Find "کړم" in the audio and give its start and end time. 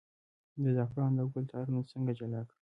2.47-2.59